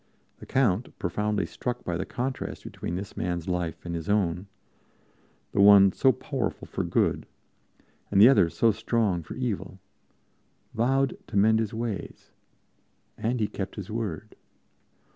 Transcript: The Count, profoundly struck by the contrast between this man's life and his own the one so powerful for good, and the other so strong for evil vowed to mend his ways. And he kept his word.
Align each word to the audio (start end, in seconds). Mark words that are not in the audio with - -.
The 0.39 0.47
Count, 0.47 0.97
profoundly 0.97 1.45
struck 1.45 1.83
by 1.85 1.95
the 1.95 2.07
contrast 2.07 2.63
between 2.63 2.95
this 2.95 3.15
man's 3.15 3.47
life 3.47 3.85
and 3.85 3.93
his 3.93 4.09
own 4.09 4.47
the 5.51 5.61
one 5.61 5.91
so 5.91 6.11
powerful 6.11 6.65
for 6.67 6.83
good, 6.83 7.27
and 8.09 8.19
the 8.19 8.27
other 8.27 8.49
so 8.49 8.71
strong 8.71 9.21
for 9.21 9.35
evil 9.35 9.79
vowed 10.73 11.19
to 11.27 11.37
mend 11.37 11.59
his 11.59 11.71
ways. 11.71 12.31
And 13.15 13.39
he 13.39 13.47
kept 13.47 13.75
his 13.75 13.91
word. 13.91 14.35